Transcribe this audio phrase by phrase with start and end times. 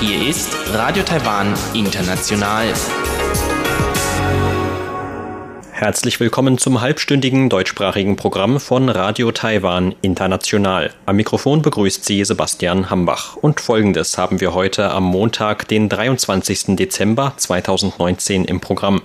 [0.00, 2.74] Hier ist Radio Taiwan International.
[5.70, 10.92] Herzlich willkommen zum halbstündigen deutschsprachigen Programm von Radio Taiwan International.
[11.04, 13.36] Am Mikrofon begrüßt Sie Sebastian Hambach.
[13.36, 16.74] Und folgendes haben wir heute am Montag, den 23.
[16.74, 19.02] Dezember 2019 im Programm.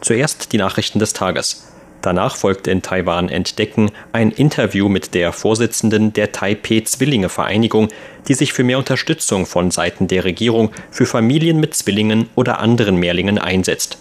[0.00, 1.71] Zuerst die Nachrichten des Tages.
[2.02, 7.88] Danach folgt in Taiwan Entdecken ein Interview mit der Vorsitzenden der Taipei-Zwillinge-Vereinigung,
[8.26, 12.96] die sich für mehr Unterstützung von Seiten der Regierung für Familien mit Zwillingen oder anderen
[12.96, 13.98] Mehrlingen einsetzt.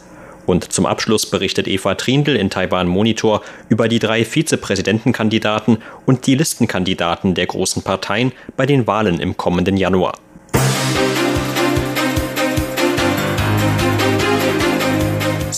[0.48, 6.34] Und zum Abschluss berichtet Eva Trindl in Taiwan Monitor über die drei Vizepräsidentenkandidaten und die
[6.34, 10.18] Listenkandidaten der großen Parteien bei den Wahlen im kommenden Januar.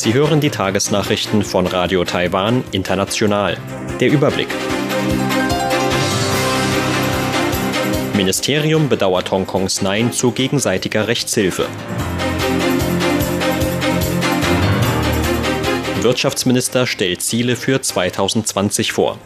[0.03, 3.55] Sie hören die Tagesnachrichten von Radio Taiwan International.
[4.01, 4.49] Der Überblick.
[8.13, 11.67] Ministerium bedauert Hongkongs Nein zu gegenseitiger Rechtshilfe.
[16.01, 19.17] Wirtschaftsminister stellt Ziele für 2020 vor.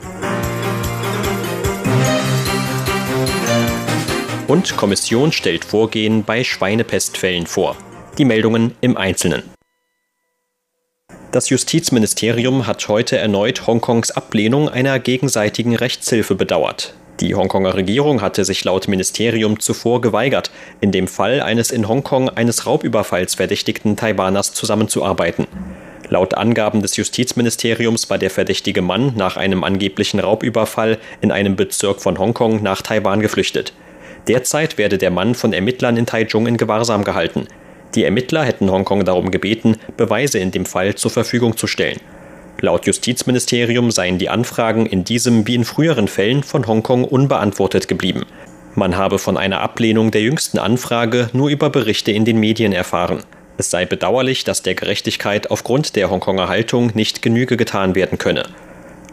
[4.45, 7.75] Und Kommission stellt Vorgehen bei Schweinepestfällen vor.
[8.20, 9.56] Die Meldungen im Einzelnen.
[11.31, 16.94] Das Justizministerium hat heute erneut Hongkongs Ablehnung einer gegenseitigen Rechtshilfe bedauert.
[17.20, 22.30] Die Hongkonger Regierung hatte sich laut Ministerium zuvor geweigert, in dem Fall eines in Hongkong
[22.30, 25.48] eines Raubüberfalls verdächtigten Taiwaners zusammenzuarbeiten.
[26.08, 32.02] Laut Angaben des Justizministeriums war der verdächtige Mann nach einem angeblichen Raubüberfall in einem Bezirk
[32.02, 33.73] von Hongkong nach Taiwan geflüchtet.
[34.30, 37.48] Derzeit werde der Mann von Ermittlern in Taichung in Gewahrsam gehalten.
[37.98, 42.00] Die Ermittler hätten Hongkong darum gebeten, Beweise in dem Fall zur Verfügung zu stellen.
[42.62, 48.28] Laut Justizministerium seien die Anfragen in diesem wie in früheren Fällen von Hongkong unbeantwortet geblieben.
[48.76, 53.23] Man habe von einer Ablehnung der jüngsten Anfrage nur über Berichte in den Medien erfahren.
[53.58, 58.44] Es sei bedauerlich, dass der Gerechtigkeit aufgrund der Hongkonger Haltung nicht Genüge getan werden könne.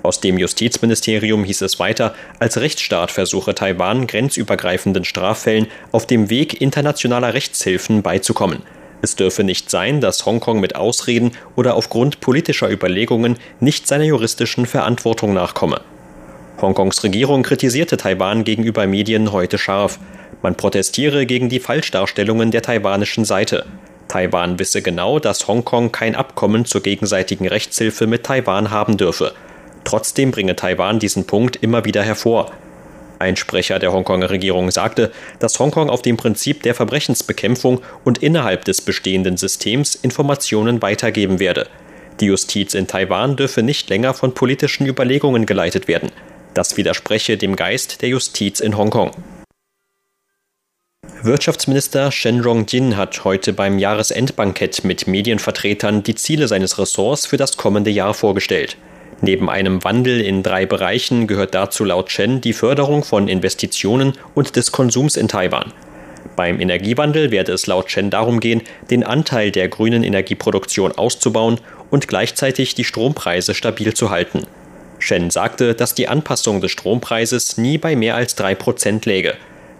[0.02, 6.60] Aus dem Justizministerium hieß es weiter, als Rechtsstaat versuche Taiwan grenzübergreifenden Straffällen auf dem Weg
[6.60, 8.58] internationaler Rechtshilfen beizukommen.
[9.04, 14.64] Es dürfe nicht sein, dass Hongkong mit Ausreden oder aufgrund politischer Überlegungen nicht seiner juristischen
[14.64, 15.82] Verantwortung nachkomme.
[16.62, 19.98] Hongkongs Regierung kritisierte Taiwan gegenüber Medien heute scharf.
[20.40, 23.66] Man protestiere gegen die Falschdarstellungen der taiwanischen Seite.
[24.08, 29.34] Taiwan wisse genau, dass Hongkong kein Abkommen zur gegenseitigen Rechtshilfe mit Taiwan haben dürfe.
[29.84, 32.52] Trotzdem bringe Taiwan diesen Punkt immer wieder hervor.
[33.24, 38.66] Ein Sprecher der Hongkonger Regierung sagte, dass Hongkong auf dem Prinzip der Verbrechensbekämpfung und innerhalb
[38.66, 41.66] des bestehenden Systems Informationen weitergeben werde.
[42.20, 46.10] Die Justiz in Taiwan dürfe nicht länger von politischen Überlegungen geleitet werden.
[46.52, 49.12] Das widerspreche dem Geist der Justiz in Hongkong.
[51.22, 57.56] Wirtschaftsminister Shen Rong-jin hat heute beim Jahresendbankett mit Medienvertretern die Ziele seines Ressorts für das
[57.56, 58.76] kommende Jahr vorgestellt.
[59.24, 64.54] Neben einem Wandel in drei Bereichen gehört dazu laut Chen die Förderung von Investitionen und
[64.54, 65.72] des Konsums in Taiwan.
[66.36, 71.58] Beim Energiewandel werde es laut Chen darum gehen, den Anteil der grünen Energieproduktion auszubauen
[71.90, 74.42] und gleichzeitig die Strompreise stabil zu halten.
[74.98, 79.36] Chen sagte, dass die Anpassung des Strompreises nie bei mehr als drei Prozent läge.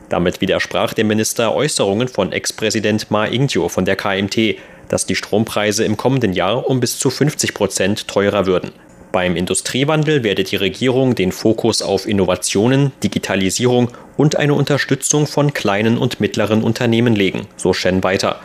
[0.09, 4.57] Damit widersprach der Minister Äußerungen von Ex-Präsident Ma Ying-jeou von der KMT,
[4.89, 8.73] dass die Strompreise im kommenden Jahr um bis zu 50 Prozent teurer würden.
[9.15, 15.99] Beim Industriewandel werde die Regierung den Fokus auf Innovationen, Digitalisierung und eine Unterstützung von kleinen
[15.99, 18.41] und mittleren Unternehmen legen, so Shen weiter.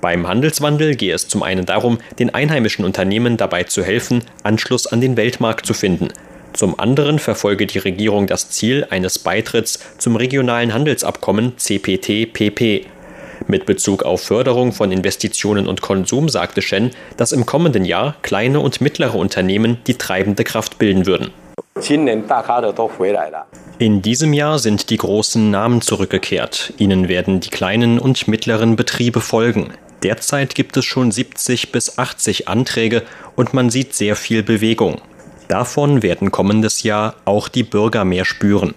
[0.00, 5.00] Beim Handelswandel gehe es zum einen darum, den einheimischen Unternehmen dabei zu helfen, Anschluss an
[5.00, 6.10] den Weltmarkt zu finden.
[6.52, 12.86] Zum anderen verfolge die Regierung das Ziel eines Beitritts zum regionalen Handelsabkommen CPT-PP.
[13.46, 18.60] Mit Bezug auf Förderung von Investitionen und Konsum sagte Shen, dass im kommenden Jahr kleine
[18.60, 21.30] und mittlere Unternehmen die treibende Kraft bilden würden.
[23.78, 26.74] In diesem Jahr sind die großen Namen zurückgekehrt.
[26.78, 29.72] Ihnen werden die kleinen und mittleren Betriebe folgen.
[30.02, 33.02] Derzeit gibt es schon 70 bis 80 Anträge
[33.36, 35.00] und man sieht sehr viel Bewegung.
[35.52, 38.74] Davon werden kommendes Jahr auch die Bürger mehr spüren.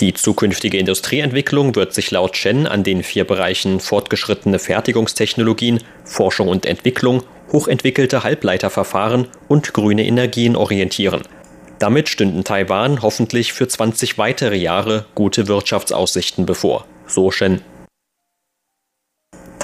[0.00, 6.66] Die zukünftige Industrieentwicklung wird sich laut Chen an den vier Bereichen fortgeschrittene Fertigungstechnologien, Forschung und
[6.66, 11.22] Entwicklung, hochentwickelte Halbleiterverfahren und grüne Energien orientieren.
[11.78, 17.62] Damit stünden Taiwan hoffentlich für 20 weitere Jahre gute Wirtschaftsaussichten bevor, so Shen.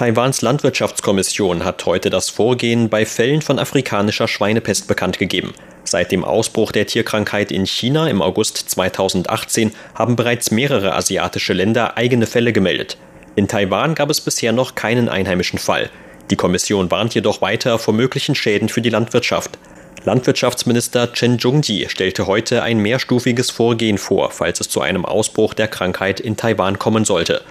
[0.01, 5.53] Taiwans Landwirtschaftskommission hat heute das Vorgehen bei Fällen von afrikanischer Schweinepest bekannt gegeben.
[5.85, 11.99] Seit dem Ausbruch der Tierkrankheit in China im August 2018 haben bereits mehrere asiatische Länder
[11.99, 12.97] eigene Fälle gemeldet.
[13.37, 15.91] In Taiwan gab es bisher noch keinen einheimischen Fall.
[16.31, 19.59] Die Kommission warnt jedoch weiter vor möglichen Schäden für die Landwirtschaft.
[20.05, 25.69] Landwirtschaftsminister Chen Zhongji stellte heute ein mehrstufiges Vorgehen vor, falls es zu einem Ausbruch der
[25.69, 27.43] Krankheit in Taiwan kommen sollte.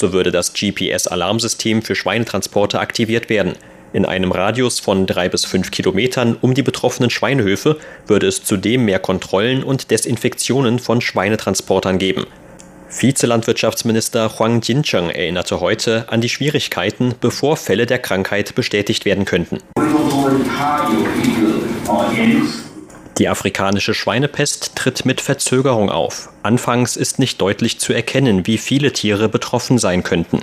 [0.00, 3.52] So würde das GPS-Alarmsystem für Schweinetransporte aktiviert werden.
[3.92, 7.76] In einem Radius von drei bis fünf Kilometern um die betroffenen Schweinehöfe
[8.06, 12.24] würde es zudem mehr Kontrollen und Desinfektionen von Schweinetransportern geben.
[12.88, 19.58] Vizelandwirtschaftsminister Huang Jincheng erinnerte heute an die Schwierigkeiten, bevor Fälle der Krankheit bestätigt werden könnten.
[23.20, 26.30] Die afrikanische Schweinepest tritt mit Verzögerung auf.
[26.42, 30.40] Anfangs ist nicht deutlich zu erkennen, wie viele Tiere betroffen sein könnten.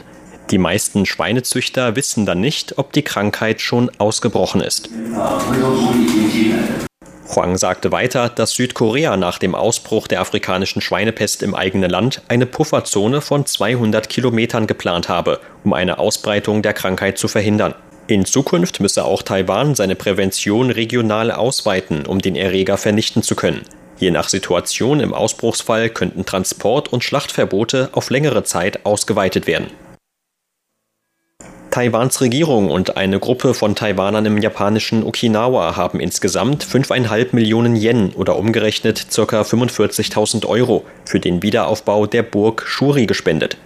[0.52, 4.92] Die meisten Schweinezüchter wissen dann nicht, ob die Krankheit schon ausgebrochen ist.
[7.36, 12.46] Huang sagte weiter, dass Südkorea nach dem Ausbruch der afrikanischen Schweinepest im eigenen Land eine
[12.46, 17.74] Pufferzone von 200 Kilometern geplant habe, um eine Ausbreitung der Krankheit zu verhindern.
[18.10, 23.64] In Zukunft müsse auch Taiwan seine Prävention regional ausweiten, um den Erreger vernichten zu können.
[24.00, 29.68] Je nach Situation im Ausbruchsfall könnten Transport- und Schlachtverbote auf längere Zeit ausgeweitet werden.
[31.70, 38.14] Taiwans Regierung und eine Gruppe von Taiwanern im japanischen Okinawa haben insgesamt 5,5 Millionen Yen
[38.14, 39.42] oder umgerechnet ca.
[39.42, 43.58] 45.000 Euro für den Wiederaufbau der Burg Shuri gespendet.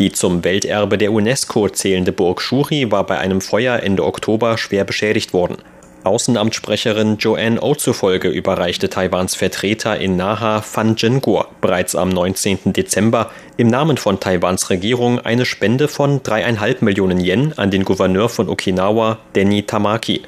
[0.00, 4.84] Die zum Welterbe der UNESCO zählende Burg Shuri war bei einem Feuer Ende Oktober schwer
[4.84, 5.58] beschädigt worden.
[6.02, 12.72] Außenamtssprecherin Joanne O zufolge überreichte Taiwans Vertreter in Naha Fan Jinguo bereits am 19.
[12.72, 18.28] Dezember im Namen von Taiwans Regierung eine Spende von dreieinhalb Millionen Yen an den Gouverneur
[18.28, 20.22] von Okinawa, Denny Tamaki.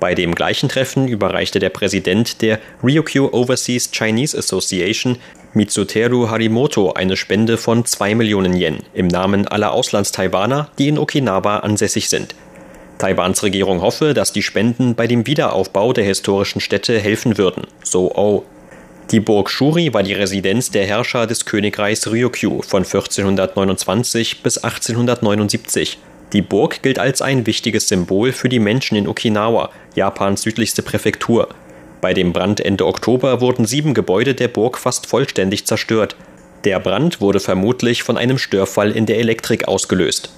[0.00, 5.16] Bei dem gleichen Treffen überreichte der Präsident der Ryukyu Overseas Chinese Association
[5.56, 11.60] Mitsuteru Harimoto eine Spende von 2 Millionen Yen im Namen aller Auslandstaiwaner, die in Okinawa
[11.60, 12.34] ansässig sind.
[12.98, 18.14] Taiwans Regierung hoffe, dass die Spenden bei dem Wiederaufbau der historischen Städte helfen würden, so
[18.14, 18.44] O.
[19.10, 25.98] Die Burg Shuri war die Residenz der Herrscher des Königreichs Ryukyu von 1429 bis 1879.
[26.34, 31.48] Die Burg gilt als ein wichtiges Symbol für die Menschen in Okinawa, Japans südlichste Präfektur.
[32.06, 36.14] Bei dem Brand Ende Oktober wurden sieben Gebäude der Burg fast vollständig zerstört.
[36.62, 40.30] Der Brand wurde vermutlich von einem Störfall in der Elektrik ausgelöst.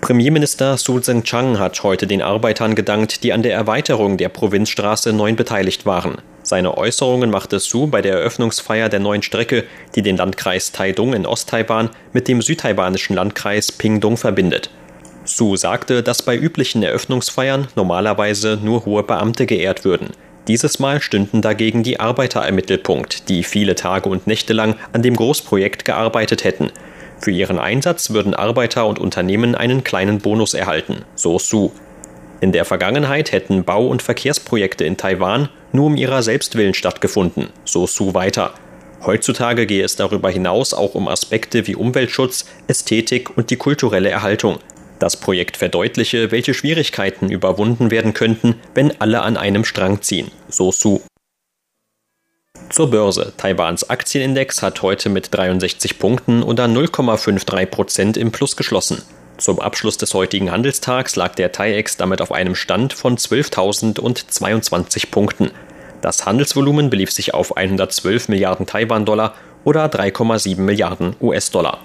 [0.00, 5.36] Premierminister Su Tseng-Chang hat heute den Arbeitern gedankt, die an der Erweiterung der Provinzstraße 9
[5.36, 6.16] beteiligt waren.
[6.42, 9.62] Seine Äußerungen machte Su bei der Eröffnungsfeier der neuen Strecke,
[9.94, 14.70] die den Landkreis Taidung in Osttaiwan mit dem südtaiwanischen Landkreis Pingdong verbindet.
[15.24, 20.10] Su sagte, dass bei üblichen Eröffnungsfeiern normalerweise nur hohe Beamte geehrt würden.
[20.48, 25.00] Dieses Mal stünden dagegen die Arbeiter im Mittelpunkt, die viele Tage und Nächte lang an
[25.00, 26.70] dem Großprojekt gearbeitet hätten.
[27.18, 31.72] Für ihren Einsatz würden Arbeiter und Unternehmen einen kleinen Bonus erhalten, so Su.
[32.42, 37.86] In der Vergangenheit hätten Bau- und Verkehrsprojekte in Taiwan nur um ihrer Selbstwillen stattgefunden, so
[37.86, 38.52] Su weiter.
[39.06, 44.58] Heutzutage gehe es darüber hinaus auch um Aspekte wie Umweltschutz, Ästhetik und die kulturelle Erhaltung.
[44.98, 50.70] Das Projekt verdeutliche, welche Schwierigkeiten überwunden werden könnten, wenn alle an einem Strang ziehen, so
[50.70, 51.00] Su.
[52.70, 53.32] Zur Börse.
[53.36, 59.02] Taiwans Aktienindex hat heute mit 63 Punkten oder 0,53 Prozent im Plus geschlossen.
[59.36, 65.50] Zum Abschluss des heutigen Handelstags lag der TAIEX damit auf einem Stand von 12.022 Punkten.
[66.00, 71.80] Das Handelsvolumen belief sich auf 112 Milliarden Taiwan-Dollar oder 3,7 Milliarden US-Dollar.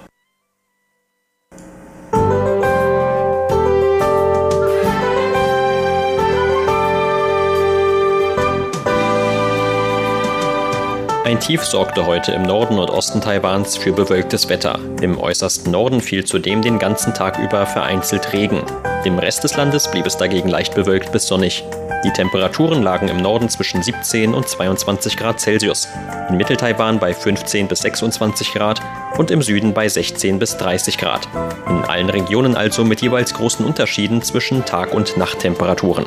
[11.22, 14.78] Ein Tief sorgte heute im Norden und Osten Taiwans für bewölktes Wetter.
[15.02, 18.62] Im äußersten Norden fiel zudem den ganzen Tag über vereinzelt Regen.
[19.04, 21.62] Im Rest des Landes blieb es dagegen leicht bewölkt bis sonnig.
[22.04, 25.88] Die Temperaturen lagen im Norden zwischen 17 und 22 Grad Celsius,
[26.30, 28.80] in Mitteltaiwan bei 15 bis 26 Grad
[29.18, 31.28] und im Süden bei 16 bis 30 Grad.
[31.68, 36.06] In allen Regionen also mit jeweils großen Unterschieden zwischen Tag- und Nachttemperaturen.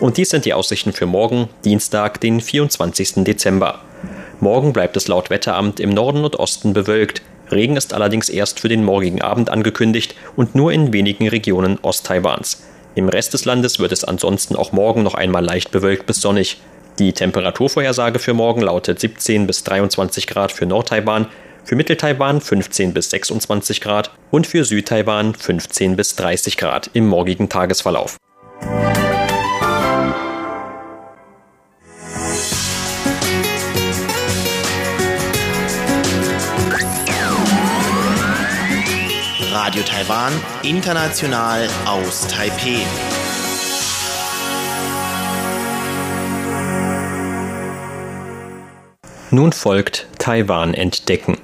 [0.00, 3.24] Und dies sind die Aussichten für morgen, Dienstag, den 24.
[3.24, 3.80] Dezember.
[4.40, 7.20] Morgen bleibt es laut Wetteramt im Norden und Osten bewölkt.
[7.50, 12.62] Regen ist allerdings erst für den morgigen Abend angekündigt und nur in wenigen Regionen Osttaiwans.
[12.94, 16.56] Im Rest des Landes wird es ansonsten auch morgen noch einmal leicht bewölkt bis sonnig.
[16.98, 21.26] Die Temperaturvorhersage für morgen lautet 17 bis 23 Grad für Nordtaiwan,
[21.64, 27.50] für Mitteltaiwan 15 bis 26 Grad und für Südtaiwan 15 bis 30 Grad im morgigen
[27.50, 28.16] Tagesverlauf.
[39.70, 40.32] Radio Taiwan,
[40.64, 42.84] international aus Taipeh.
[49.30, 51.38] Nun folgt Taiwan entdecken.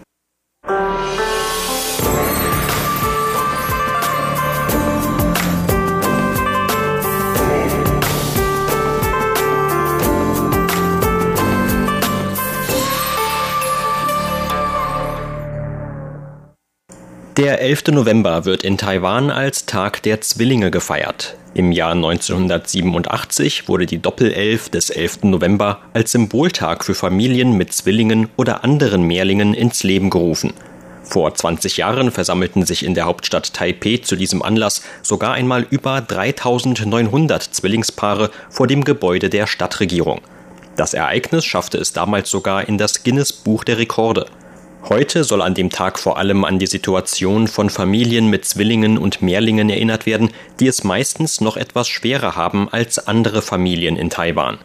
[17.37, 17.89] Der 11.
[17.89, 21.37] November wird in Taiwan als Tag der Zwillinge gefeiert.
[21.53, 25.25] Im Jahr 1987 wurde die Doppelelf des 11.
[25.25, 30.55] November als Symboltag für Familien mit Zwillingen oder anderen Mehrlingen ins Leben gerufen.
[31.03, 36.01] Vor 20 Jahren versammelten sich in der Hauptstadt Taipeh zu diesem Anlass sogar einmal über
[36.01, 40.23] 3900 Zwillingspaare vor dem Gebäude der Stadtregierung.
[40.77, 44.25] Das Ereignis schaffte es damals sogar in das Guinness Buch der Rekorde.
[44.89, 49.21] Heute soll an dem Tag vor allem an die Situation von Familien mit Zwillingen und
[49.21, 54.59] Mehrlingen erinnert werden, die es meistens noch etwas schwerer haben als andere Familien in Taiwan.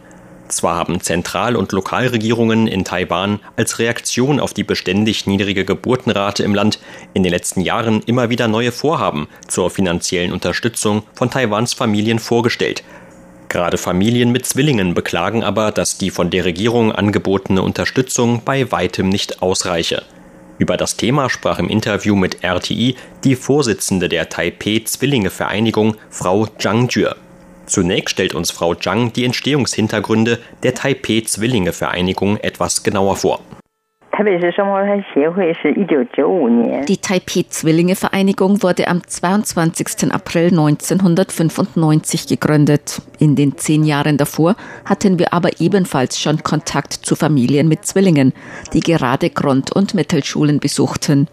[0.46, 6.54] Zwar haben Zentral- und Lokalregierungen in Taiwan als Reaktion auf die beständig niedrige Geburtenrate im
[6.54, 6.78] Land
[7.14, 12.84] in den letzten Jahren immer wieder neue Vorhaben zur finanziellen Unterstützung von Taiwans Familien vorgestellt.
[13.52, 19.10] Gerade Familien mit Zwillingen beklagen aber, dass die von der Regierung angebotene Unterstützung bei weitem
[19.10, 20.04] nicht ausreiche.
[20.56, 26.46] Über das Thema sprach im Interview mit RTI die Vorsitzende der Taipei Zwillinge Vereinigung, Frau
[26.46, 27.14] Zhang Jue.
[27.66, 33.42] Zunächst stellt uns Frau Zhang die Entstehungshintergründe der Taipei Zwillinge Vereinigung etwas genauer vor.
[36.86, 40.12] Die Taipei-Zwillinge-Vereinigung wurde am 22.
[40.12, 43.00] April 1995 gegründet.
[43.18, 44.54] In den zehn Jahren davor
[44.84, 48.34] hatten wir aber ebenfalls schon Kontakt zu Familien mit Zwillingen,
[48.74, 51.26] die gerade Grund- und Mittelschulen besuchten.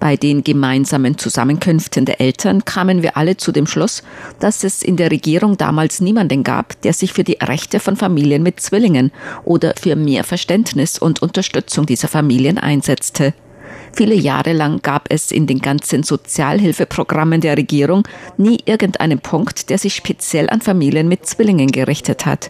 [0.00, 4.02] Bei den gemeinsamen Zusammenkünften der Eltern kamen wir alle zu dem Schluss,
[4.40, 8.42] dass es in der Regierung damals niemanden gab, der sich für die Rechte von Familien
[8.42, 9.12] mit Zwillingen
[9.44, 13.34] oder für mehr Verständnis und Unterstützung dieser Familien einsetzte.
[13.92, 19.78] Viele Jahre lang gab es in den ganzen Sozialhilfeprogrammen der Regierung nie irgendeinen Punkt, der
[19.78, 22.48] sich speziell an Familien mit Zwillingen gerichtet hat.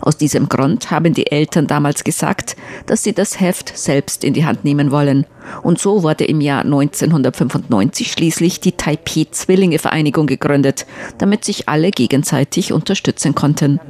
[0.00, 4.46] Aus diesem Grund haben die Eltern damals gesagt, dass sie das Heft selbst in die
[4.46, 5.26] Hand nehmen wollen.
[5.62, 10.86] Und so wurde im Jahr 1995 schließlich die Taipei Zwillinge Vereinigung gegründet,
[11.18, 13.80] damit sich alle gegenseitig unterstützen konnten.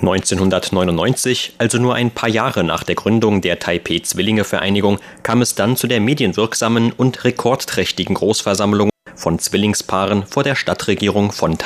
[0.00, 5.54] 1999, also nur ein paar Jahre nach der Gründung der Taipei Zwillinge Vereinigung, kam es
[5.54, 11.56] dann zu der medienwirksamen und rekordträchtigen Großversammlung von Zwillingspaaren vor der Stadtregierung von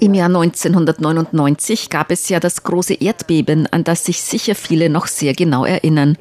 [0.00, 5.06] Im Jahr 1999 gab es ja das große Erdbeben, an das sich sicher viele noch
[5.06, 6.16] sehr genau erinnern.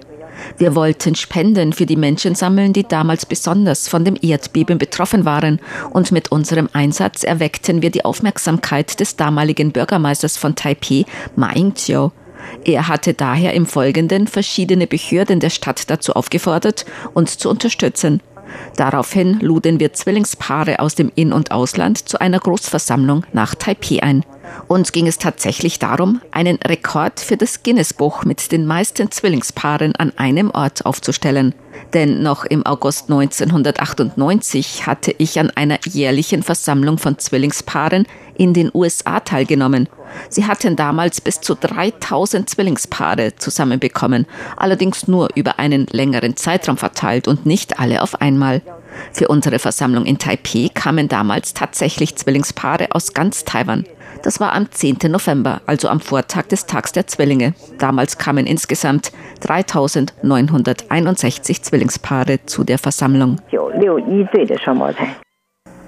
[0.57, 5.59] Wir wollten Spenden für die Menschen sammeln, die damals besonders von dem Erdbeben betroffen waren,
[5.91, 11.05] und mit unserem Einsatz erweckten wir die Aufmerksamkeit des damaligen Bürgermeisters von Taipei,
[11.35, 12.11] Ma Ying-chiu.
[12.63, 18.21] Er hatte daher im Folgenden verschiedene Behörden der Stadt dazu aufgefordert, uns zu unterstützen.
[18.75, 24.23] Daraufhin luden wir Zwillingspaare aus dem In- und Ausland zu einer Großversammlung nach Taipei ein.
[24.67, 30.13] Uns ging es tatsächlich darum, einen Rekord für das Guinness-Buch mit den meisten Zwillingspaaren an
[30.17, 31.53] einem Ort aufzustellen.
[31.93, 38.05] Denn noch im August 1998 hatte ich an einer jährlichen Versammlung von Zwillingspaaren
[38.39, 39.87] in den USA teilgenommen.
[40.29, 44.25] Sie hatten damals bis zu 3000 Zwillingspaare zusammenbekommen,
[44.57, 48.61] allerdings nur über einen längeren Zeitraum verteilt und nicht alle auf einmal.
[49.13, 53.85] Für unsere Versammlung in Taipei kamen damals tatsächlich Zwillingspaare aus ganz Taiwan.
[54.23, 54.97] Das war am 10.
[55.09, 57.53] November, also am Vortag des Tags der Zwillinge.
[57.77, 63.39] Damals kamen insgesamt 3961 Zwillingspaare zu der Versammlung.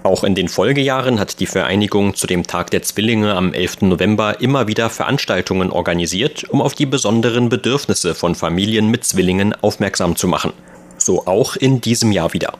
[0.03, 3.81] Auch in den Folgejahren hat die Vereinigung zu dem Tag der Zwillinge am 11.
[3.81, 10.15] November immer wieder Veranstaltungen organisiert, um auf die besonderen Bedürfnisse von Familien mit Zwillingen aufmerksam
[10.15, 10.53] zu machen.
[10.97, 12.53] So auch in diesem Jahr wieder.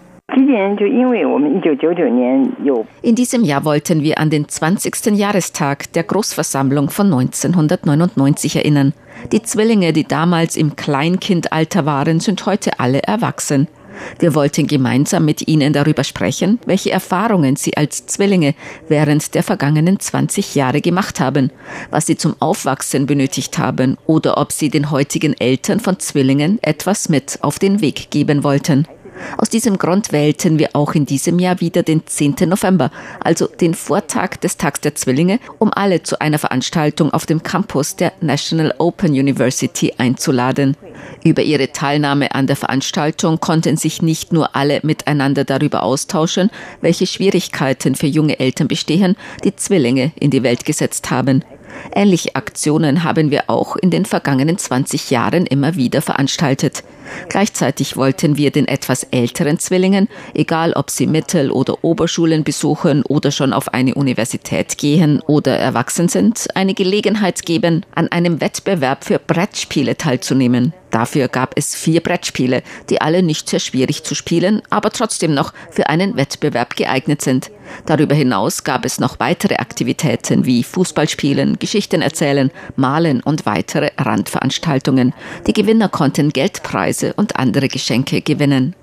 [3.02, 5.18] In diesem Jahr wollten wir an den 20.
[5.18, 8.94] Jahrestag der Großversammlung von 1999 erinnern.
[9.32, 13.68] Die Zwillinge, die damals im Kleinkindalter waren, sind heute alle erwachsen.
[14.20, 18.56] Wir wollten gemeinsam mit Ihnen darüber sprechen, welche Erfahrungen Sie als Zwillinge
[18.88, 21.52] während der vergangenen 20 Jahre gemacht haben,
[21.90, 27.10] was Sie zum Aufwachsen benötigt haben oder ob Sie den heutigen Eltern von Zwillingen etwas
[27.10, 28.88] mit auf den Weg geben wollten.
[29.38, 32.36] Aus diesem Grund wählten wir auch in diesem Jahr wieder den 10.
[32.48, 37.44] November, also den Vortag des Tags der Zwillinge, um alle zu einer Veranstaltung auf dem
[37.44, 40.76] Campus der National Open University einzuladen.
[41.24, 46.50] Über ihre Teilnahme an der Veranstaltung konnten sich nicht nur alle miteinander darüber austauschen,
[46.82, 51.44] welche Schwierigkeiten für junge Eltern bestehen, die Zwillinge in die Welt gesetzt haben.
[51.94, 56.84] Ähnliche Aktionen haben wir auch in den vergangenen 20 Jahren immer wieder veranstaltet.
[57.30, 63.32] Gleichzeitig wollten wir den etwas älteren Zwillingen, egal ob sie Mittel- oder Oberschulen besuchen oder
[63.32, 69.20] schon auf eine Universität gehen oder erwachsen sind, eine Gelegenheit geben, an einem Wettbewerb für
[69.20, 70.74] Brettspiele teilzunehmen.
[70.92, 75.54] Dafür gab es vier Brettspiele, die alle nicht sehr schwierig zu spielen, aber trotzdem noch
[75.72, 77.50] für einen Wettbewerb geeignet sind.
[77.86, 85.14] Darüber hinaus gab es noch weitere Aktivitäten wie Fußballspielen, Geschichten erzählen, malen und weitere Randveranstaltungen.
[85.48, 88.76] Die Gewinner konnten Geldpreise und andere Geschenke gewinnen.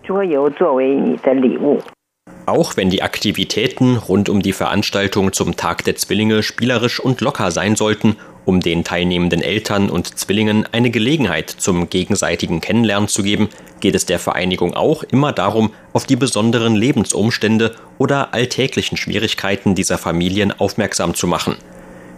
[2.46, 7.50] Auch wenn die Aktivitäten rund um die Veranstaltung zum Tag der Zwillinge spielerisch und locker
[7.50, 8.16] sein sollten,
[8.48, 13.50] um den teilnehmenden Eltern und Zwillingen eine Gelegenheit zum gegenseitigen Kennenlernen zu geben,
[13.80, 19.98] geht es der Vereinigung auch immer darum, auf die besonderen Lebensumstände oder alltäglichen Schwierigkeiten dieser
[19.98, 21.56] Familien aufmerksam zu machen.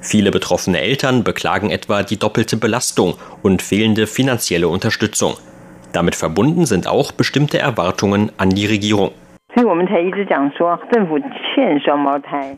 [0.01, 5.35] Viele betroffene Eltern beklagen etwa die doppelte Belastung und fehlende finanzielle Unterstützung.
[5.93, 9.11] Damit verbunden sind auch bestimmte Erwartungen an die Regierung.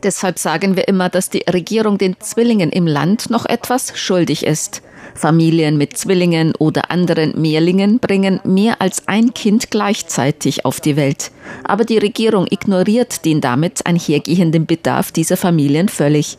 [0.03, 4.83] Deshalb sagen wir immer, dass die Regierung den Zwillingen im Land noch etwas schuldig ist.
[5.15, 11.31] Familien mit Zwillingen oder anderen Mehrlingen bringen mehr als ein Kind gleichzeitig auf die Welt.
[11.63, 16.37] Aber die Regierung ignoriert den damit einhergehenden Bedarf dieser Familien völlig.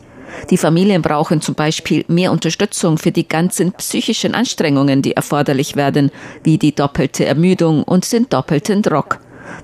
[0.49, 6.11] Die Familien brauchen zum Beispiel mehr Unterstützung für die ganzen psychischen Anstrengungen, die erforderlich werden,
[6.43, 9.19] wie die doppelte Ermüdung und den doppelten Druck.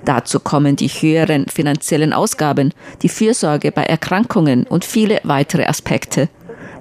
[0.06, 6.30] Dazu kommen die höheren finanziellen Ausgaben, die Fürsorge bei Erkrankungen und viele weitere Aspekte.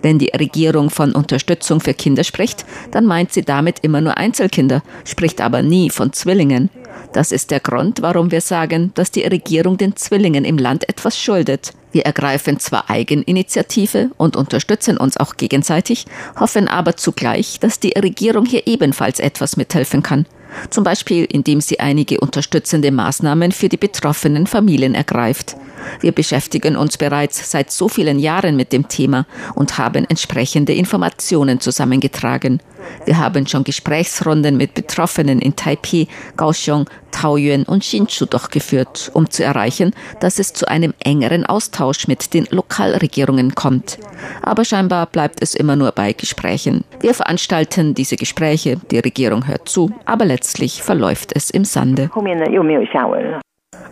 [0.02, 4.82] Wenn die Regierung von Unterstützung für Kinder spricht, dann meint sie damit immer nur Einzelkinder,
[5.04, 6.71] spricht aber nie von Zwillingen.
[7.13, 11.19] Das ist der Grund, warum wir sagen, dass die Regierung den Zwillingen im Land etwas
[11.19, 11.73] schuldet.
[11.93, 16.06] Wir ergreifen zwar Eigeninitiative und unterstützen uns auch gegenseitig,
[16.39, 20.26] hoffen aber zugleich, dass die Regierung hier ebenfalls etwas mithelfen kann.
[20.71, 25.56] Zum Beispiel, indem sie einige unterstützende Maßnahmen für die betroffenen Familien ergreift.
[26.00, 31.60] Wir beschäftigen uns bereits seit so vielen Jahren mit dem Thema und haben entsprechende Informationen
[31.60, 32.60] zusammengetragen.
[33.04, 39.45] Wir haben schon Gesprächsrunden mit Betroffenen in Taipei, Kaohsiung, Taoyuan und Hsinchu durchgeführt, um zu
[39.45, 43.99] erreichen, dass es zu einem engeren Austausch mit den Lokalregierungen kommt.
[44.43, 46.84] Aber scheinbar bleibt es immer nur bei Gesprächen.
[47.00, 52.10] Wir veranstalten diese Gespräche, die Regierung hört zu, aber letztlich verläuft es im Sande.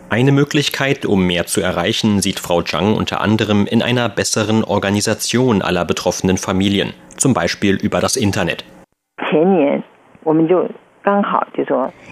[0.09, 5.61] Eine Möglichkeit, um mehr zu erreichen, sieht Frau Zhang unter anderem in einer besseren Organisation
[5.61, 8.65] aller betroffenen Familien, zum Beispiel über das Internet.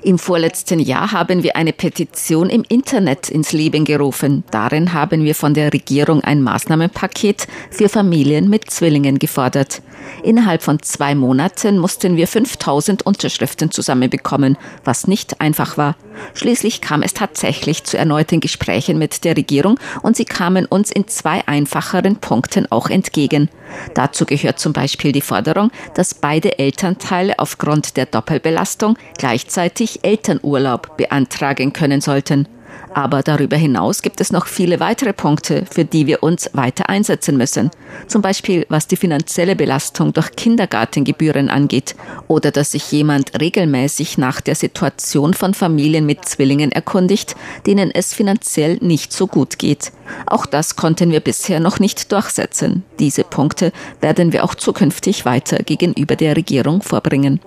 [0.03, 4.43] Im vorletzten Jahr haben wir eine Petition im Internet ins Leben gerufen.
[4.51, 9.81] Darin haben wir von der Regierung ein Maßnahmenpaket für Familien mit Zwillingen gefordert.
[10.23, 15.95] Innerhalb von zwei Monaten mussten wir 5000 Unterschriften zusammenbekommen, was nicht einfach war.
[16.33, 21.07] Schließlich kam es tatsächlich zu erneuten Gesprächen mit der Regierung und sie kamen uns in
[21.07, 23.49] zwei einfacheren Punkten auch entgegen.
[23.93, 31.73] Dazu gehört zum Beispiel die Forderung, dass beide Elternteile aufgrund der Doppelbelastung gleichzeitig Elternurlaub beantragen
[31.73, 32.47] können sollten.
[32.93, 37.37] Aber darüber hinaus gibt es noch viele weitere Punkte, für die wir uns weiter einsetzen
[37.37, 37.69] müssen.
[38.07, 41.95] Zum Beispiel was die finanzielle Belastung durch Kindergartengebühren angeht
[42.27, 47.35] oder dass sich jemand regelmäßig nach der Situation von Familien mit Zwillingen erkundigt,
[47.65, 49.91] denen es finanziell nicht so gut geht.
[50.25, 52.83] Auch das konnten wir bisher noch nicht durchsetzen.
[52.99, 57.39] Diese Punkte werden wir auch zukünftig weiter gegenüber der Regierung vorbringen.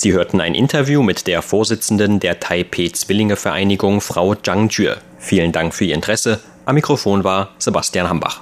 [0.00, 4.96] Sie hörten ein Interview mit der Vorsitzenden der Taipei Zwillinge Vereinigung, Frau Zhang Jue.
[5.18, 6.40] Vielen Dank für Ihr Interesse.
[6.64, 8.40] Am Mikrofon war Sebastian Hambach.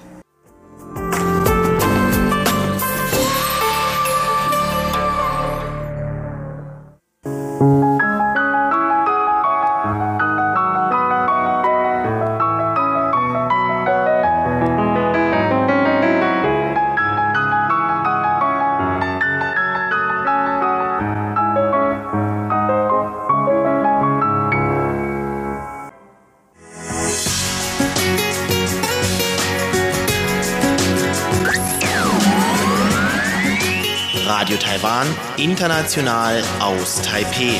[34.80, 37.58] Taiwan, international aus Taipeh.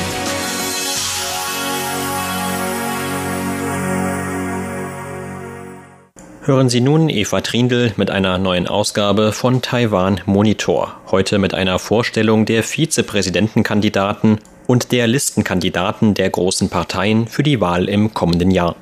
[6.43, 10.95] Hören Sie nun Eva Trindl mit einer neuen Ausgabe von Taiwan Monitor.
[11.11, 17.89] Heute mit einer Vorstellung der Vizepräsidentenkandidaten und der Listenkandidaten der großen Parteien für die Wahl
[17.89, 18.77] im kommenden Jahr.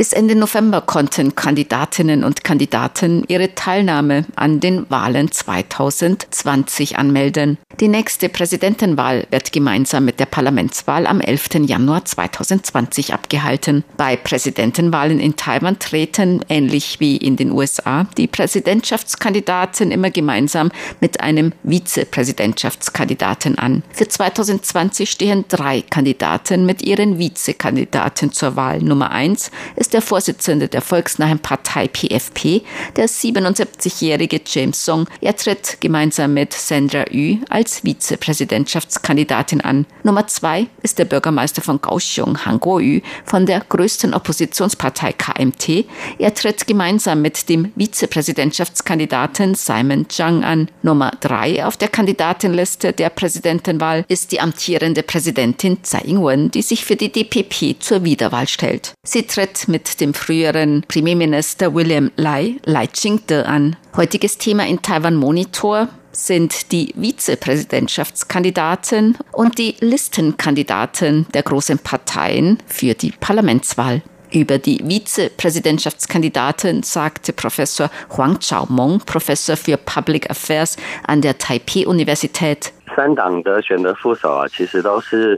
[0.00, 7.58] Bis Ende November konnten Kandidatinnen und Kandidaten ihre Teilnahme an den Wahlen 2020 anmelden.
[7.80, 11.66] Die nächste Präsidentenwahl wird gemeinsam mit der Parlamentswahl am 11.
[11.66, 13.84] Januar 2020 abgehalten.
[13.98, 20.70] Bei Präsidentenwahlen in Taiwan treten, ähnlich wie in den USA, die Präsidentschaftskandidaten immer gemeinsam
[21.02, 23.82] mit einem Vizepräsidentschaftskandidaten an.
[23.92, 28.80] Für 2020 stehen drei Kandidaten mit ihren Vizekandidaten zur Wahl.
[28.80, 32.62] Nummer eins ist ist der Vorsitzende der volksnahen Partei PFP,
[32.94, 35.08] der 77-jährige James Song.
[35.20, 39.86] Er tritt gemeinsam mit Sandra Yu als Vizepräsidentschaftskandidatin an.
[40.04, 45.86] Nummer zwei ist der Bürgermeister von Kaohsiung, Han Kuo-yu, von der größten Oppositionspartei KMT.
[46.20, 50.68] Er tritt gemeinsam mit dem Vizepräsidentschaftskandidaten Simon Zhang an.
[50.82, 56.84] Nummer drei auf der Kandidatenliste der Präsidentenwahl ist die amtierende Präsidentin Tsai Ing-wen, die sich
[56.84, 58.92] für die DPP zur Wiederwahl stellt.
[59.04, 63.75] Sie tritt mit mit dem früheren Premierminister William Lai, Lai Ching-te an.
[63.95, 72.93] Heutiges Thema in Taiwan Monitor sind die Vizepräsidentschaftskandidaten und die Listenkandidaten der großen Parteien für
[72.93, 74.01] die Parlamentswahl.
[74.31, 82.73] Über die Vizepräsidentschaftskandidatin sagte Professor Huang Chaomong, Professor für Public Affairs an der Taipei-Universität.
[82.95, 85.37] 三党的选择副手啊，其实都是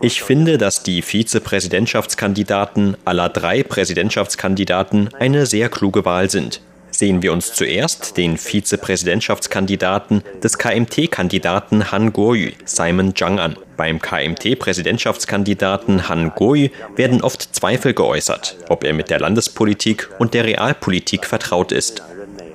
[0.00, 6.60] ich finde, dass die Vizepräsidentschaftskandidaten aller drei Präsidentschaftskandidaten eine sehr kluge Wahl sind.
[6.90, 13.56] Sehen wir uns zuerst den Vizepräsidentschaftskandidaten des KMT-Kandidaten Han Kuo-yu, Simon Zhang, an.
[13.76, 20.44] Beim KMT-Präsidentschaftskandidaten Han Kuo-yu werden oft Zweifel geäußert, ob er mit der Landespolitik und der
[20.44, 22.02] Realpolitik vertraut ist.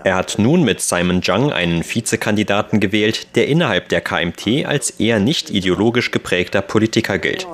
[0.04, 5.20] Er hat nun mit Simon Zhang einen Vizekandidaten gewählt, der innerhalb der KMT als eher
[5.20, 7.48] nicht ideologisch geprägter Politiker gilt.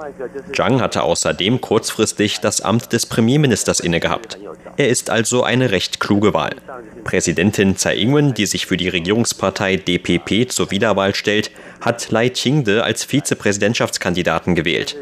[0.54, 4.38] Zhang hatte außerdem kurzfristig das Amt des Premierministers innegehabt.
[4.78, 6.56] Er ist also eine recht kluge Wahl.
[7.04, 12.80] Präsidentin Tsai Ing-wen, die sich für die Regierungspartei DPP zur Wiederwahl stellt, hat Lai Ching-de
[12.80, 14.96] als Vizepräsidentschaftskandidaten gewählt.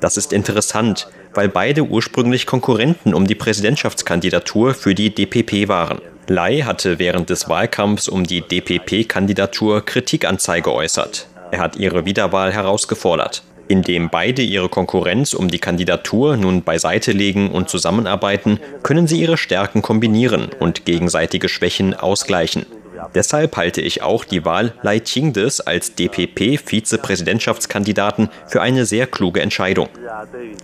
[0.00, 6.00] Das ist interessant, weil beide ursprünglich Konkurrenten um die Präsidentschaftskandidatur für die DPP waren.
[6.32, 11.26] Lai hatte während des Wahlkampfs um die DPP-Kandidatur Kritikanzeige geäußert.
[11.50, 13.42] Er hat ihre Wiederwahl herausgefordert.
[13.66, 19.36] Indem beide ihre Konkurrenz um die Kandidatur nun beiseite legen und zusammenarbeiten, können sie ihre
[19.36, 22.64] Stärken kombinieren und gegenseitige Schwächen ausgleichen.
[23.14, 29.88] Deshalb halte ich auch die Wahl Lai Ching-des als DPP-Vizepräsidentschaftskandidaten für eine sehr kluge Entscheidung.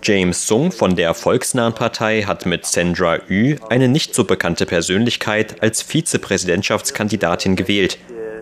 [0.02, 5.62] James Sung von der Volksnahen Partei hat mit Sandra Yu eine nicht so bekannte Persönlichkeit
[5.62, 7.98] als Vizepräsidentschaftskandidatin gewählt.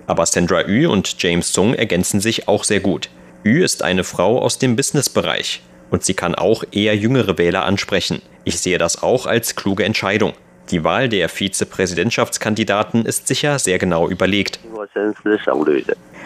[0.06, 3.08] Aber Sandra Yu und James Sung ergänzen sich auch sehr gut.
[3.42, 8.22] Yu ist eine Frau aus dem Businessbereich und sie kann auch eher jüngere Wähler ansprechen.
[8.44, 10.34] Ich sehe das auch als kluge Entscheidung.
[10.70, 14.60] Die Wahl der Vizepräsidentschaftskandidaten ist sicher sehr genau überlegt.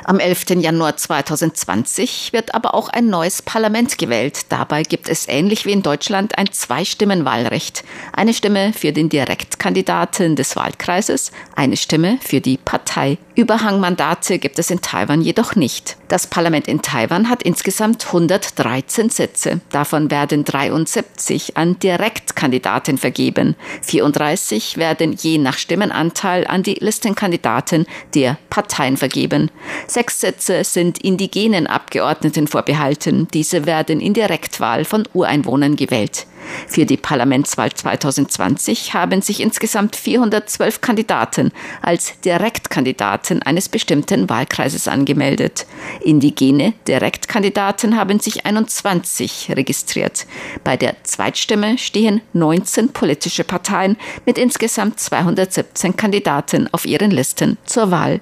[0.08, 0.62] Am 11.
[0.62, 4.46] Januar 2020 wird aber auch ein neues Parlament gewählt.
[4.48, 7.84] Dabei gibt es ähnlich wie in Deutschland ein Zwei-Stimmen-Wahlrecht.
[8.14, 13.18] Eine Stimme für den Direktkandidaten des Wahlkreises, eine Stimme für die Partei.
[13.34, 15.98] Überhangmandate gibt es in Taiwan jedoch nicht.
[16.08, 19.60] Das Parlament in Taiwan hat insgesamt 113 Sitze.
[19.70, 23.56] Davon werden 73 an Direktkandidaten vergeben.
[23.82, 29.50] 34 werden je nach Stimmenanteil an die Listenkandidaten der Parteien vergeben.
[29.98, 33.26] Sechs Sitze sind indigenen Abgeordneten vorbehalten.
[33.34, 36.28] Diese werden in Direktwahl von Ureinwohnern gewählt.
[36.68, 41.50] Für die Parlamentswahl 2020 haben sich insgesamt 412 Kandidaten
[41.82, 45.66] als Direktkandidaten eines bestimmten Wahlkreises angemeldet.
[46.00, 50.26] Indigene Direktkandidaten haben sich 21 registriert.
[50.62, 57.90] Bei der Zweitstimme stehen 19 politische Parteien mit insgesamt 217 Kandidaten auf ihren Listen zur
[57.90, 58.20] Wahl.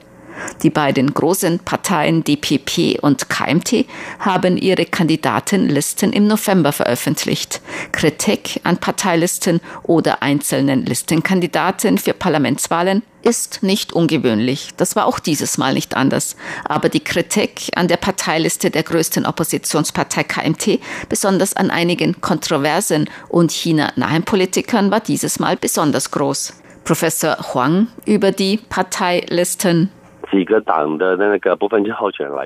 [0.62, 3.87] Die beiden großen Parteien DPP und KMT
[4.18, 7.61] haben ihre Kandidatenlisten im November veröffentlicht.
[7.92, 14.70] Kritik an Parteilisten oder einzelnen Listenkandidaten für Parlamentswahlen ist nicht ungewöhnlich.
[14.77, 16.37] Das war auch dieses Mal nicht anders.
[16.64, 23.51] Aber die Kritik an der Parteiliste der größten Oppositionspartei KMT, besonders an einigen kontroversen und
[23.51, 26.55] China-nahen Politikern, war dieses Mal besonders groß.
[26.85, 29.90] Professor Huang über die Parteilisten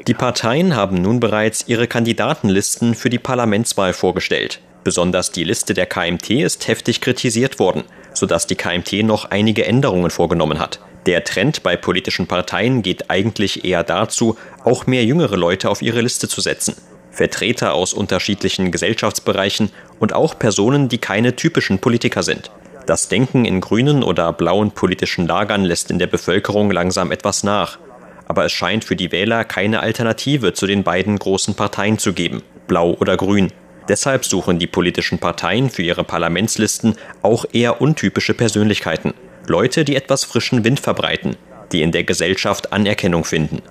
[0.06, 4.60] Die Parteien haben nun bereits ihre Kandidatenlisten für die Parlamentswahl vorgestellt.
[4.84, 10.10] Besonders die Liste der KMT ist heftig kritisiert worden, sodass die KMT noch einige Änderungen
[10.10, 10.80] vorgenommen hat.
[11.06, 16.00] Der Trend bei politischen Parteien geht eigentlich eher dazu, auch mehr jüngere Leute auf ihre
[16.00, 16.76] Liste zu setzen.
[17.10, 22.50] Vertreter aus unterschiedlichen Gesellschaftsbereichen und auch Personen, die keine typischen Politiker sind.
[22.86, 27.78] Das Denken in grünen oder blauen politischen Lagern lässt in der Bevölkerung langsam etwas nach.
[28.26, 32.42] Aber es scheint für die Wähler keine Alternative zu den beiden großen Parteien zu geben,
[32.66, 33.52] blau oder grün.
[33.88, 39.14] Deshalb suchen die politischen Parteien für ihre Parlamentslisten auch eher untypische Persönlichkeiten.
[39.46, 41.36] Leute, die etwas frischen Wind verbreiten,
[41.72, 43.62] die in der Gesellschaft Anerkennung finden.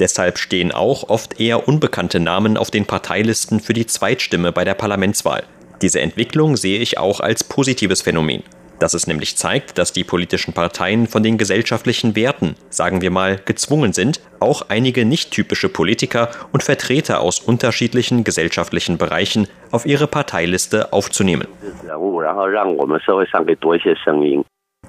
[0.00, 4.74] Deshalb stehen auch oft eher unbekannte Namen auf den Parteilisten für die Zweitstimme bei der
[4.74, 5.44] Parlamentswahl.
[5.82, 8.42] Diese Entwicklung sehe ich auch als positives Phänomen.
[8.80, 13.38] Dass es nämlich zeigt, dass die politischen Parteien von den gesellschaftlichen Werten, sagen wir mal,
[13.44, 20.06] gezwungen sind, auch einige nicht typische Politiker und Vertreter aus unterschiedlichen gesellschaftlichen Bereichen auf ihre
[20.06, 21.46] Parteiliste aufzunehmen.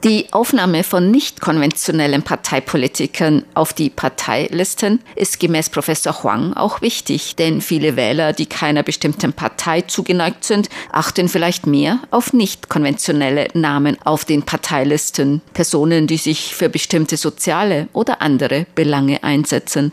[0.03, 7.35] Die Aufnahme von nicht konventionellen Parteipolitikern auf die Parteilisten ist gemäß Professor Huang auch wichtig,
[7.35, 13.49] denn viele Wähler, die keiner bestimmten Partei zugeneigt sind, achten vielleicht mehr auf nicht konventionelle
[13.53, 19.91] Namen auf den Parteilisten, Personen, die sich für bestimmte soziale oder andere Belange einsetzen.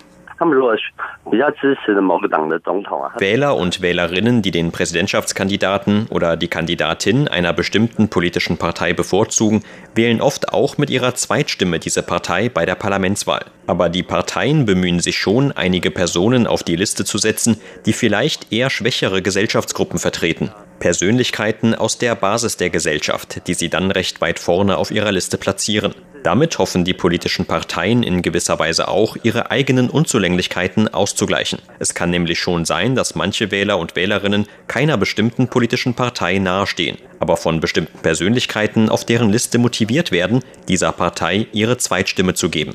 [3.18, 10.20] Wähler und Wählerinnen, die den Präsidentschaftskandidaten oder die Kandidatin einer bestimmten politischen Partei bevorzugen, wählen
[10.20, 13.46] oft auch mit ihrer Zweitstimme diese Partei bei der Parlamentswahl.
[13.66, 18.52] Aber die Parteien bemühen sich schon, einige Personen auf die Liste zu setzen, die vielleicht
[18.52, 20.52] eher schwächere Gesellschaftsgruppen vertreten.
[20.78, 25.38] Persönlichkeiten aus der Basis der Gesellschaft, die sie dann recht weit vorne auf ihrer Liste
[25.38, 25.94] platzieren.
[26.22, 31.60] Damit hoffen die politischen Parteien in gewisser Weise auch, ihre eigenen Unzulänglichkeiten auszugleichen.
[31.78, 36.98] Es kann nämlich schon sein, dass manche Wähler und Wählerinnen keiner bestimmten politischen Partei nahestehen,
[37.20, 42.74] aber von bestimmten Persönlichkeiten auf deren Liste motiviert werden, dieser Partei ihre Zweitstimme zu geben.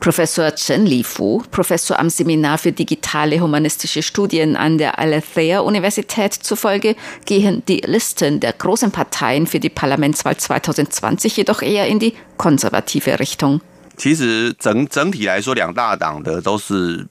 [0.00, 6.94] Professor Chen Lifu, Professor am Seminar für digitale humanistische Studien an der Alethea Universität zufolge,
[7.24, 13.18] gehen die Listen der großen Parteien für die Parlamentswahl 2020 jedoch eher in die konservative
[13.18, 13.62] Richtung.
[13.96, 17.06] 其实整整体来说，两大党的都是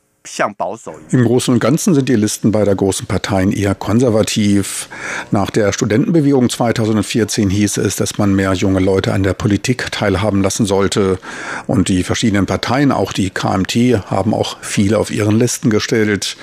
[1.10, 4.88] im Großen und Ganzen sind die Listen beider großen Parteien eher konservativ.
[5.30, 10.42] Nach der Studentenbewegung 2014 hieß es, dass man mehr junge Leute an der Politik teilhaben
[10.42, 11.18] lassen sollte.
[11.66, 16.36] Und die verschiedenen Parteien, auch die KMT, haben auch viele auf ihren Listen gestellt.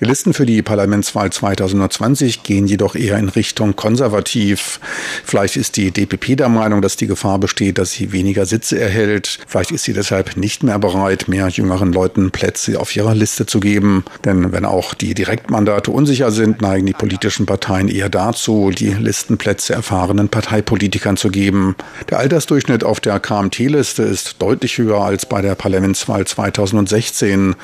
[0.00, 4.78] Die Listen für die Parlamentswahl 2020 gehen jedoch eher in Richtung konservativ.
[5.24, 9.40] Vielleicht ist die DPP der Meinung, dass die Gefahr besteht, dass sie weniger Sitze erhält.
[9.48, 13.46] Vielleicht ist sie deshalb nicht mehr bereit, mehr jüngeren Leuten Plätze auf ihrer Liste Liste
[13.46, 14.04] zu geben.
[14.26, 19.72] Denn wenn auch die Direktmandate unsicher sind, neigen die politischen Parteien eher dazu, die Listenplätze
[19.72, 21.74] erfahrenen Parteipolitikern zu geben.
[22.10, 27.54] Der Altersdurchschnitt auf der KMT-Liste ist deutlich höher als bei der Parlamentswahl 2016.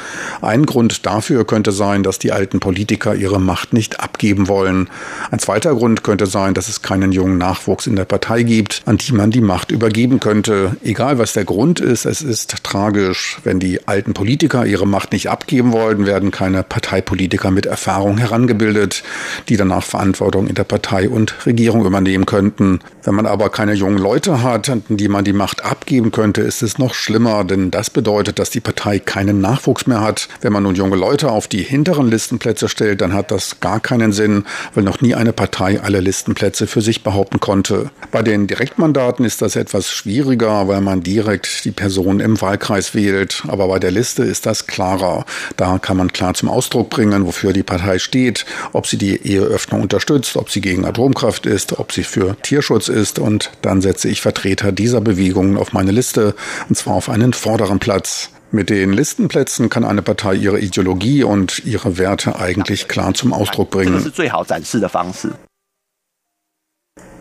[0.40, 4.88] Ein Grund dafür könnte sein, dass die alten Politiker ihre Macht nicht abgeben wollen.
[5.30, 8.96] Ein zweiter Grund könnte sein, dass es keinen jungen Nachwuchs in der Partei gibt, an
[8.96, 10.76] die man die Macht übergeben könnte.
[10.82, 15.26] Egal was der Grund ist, es ist tragisch, wenn die alten Politiker ihre Macht nicht
[15.26, 19.02] abgeben geben wollen, werden keine Parteipolitiker mit Erfahrung herangebildet,
[19.48, 22.80] die danach Verantwortung in der Partei und Regierung übernehmen könnten.
[23.02, 26.78] Wenn man aber keine jungen Leute hat, die man die Macht abgeben könnte, ist es
[26.78, 30.28] noch schlimmer, denn das bedeutet, dass die Partei keinen Nachwuchs mehr hat.
[30.40, 34.12] Wenn man nun junge Leute auf die hinteren Listenplätze stellt, dann hat das gar keinen
[34.12, 37.90] Sinn, weil noch nie eine Partei alle Listenplätze für sich behaupten konnte.
[38.10, 43.44] Bei den Direktmandaten ist das etwas schwieriger, weil man direkt die Person im Wahlkreis wählt.
[43.48, 45.24] Aber bei der Liste ist das klarer.
[45.56, 49.82] Da kann man klar zum Ausdruck bringen, wofür die Partei steht, ob sie die Eheöffnung
[49.82, 53.18] unterstützt, ob sie gegen Atomkraft ist, ob sie für Tierschutz ist.
[53.18, 56.34] Und dann setze ich Vertreter dieser Bewegungen auf meine Liste,
[56.68, 58.30] und zwar auf einen vorderen Platz.
[58.50, 63.70] Mit den Listenplätzen kann eine Partei ihre Ideologie und ihre Werte eigentlich klar zum Ausdruck
[63.70, 63.94] bringen.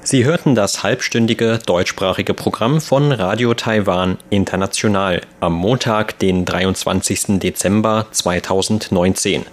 [0.09, 7.39] Sie hörten das halbstündige deutschsprachige Programm von Radio Taiwan International am Montag, den 23.
[7.39, 9.43] Dezember 2019.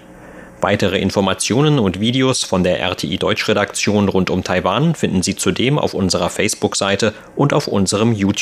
[0.62, 5.94] Weitere Informationen und Videos von der RTI Deutschredaktion rund um Taiwan finden Sie zudem auf
[5.94, 8.40] unserer Facebook-Seite und auf unserem YouTube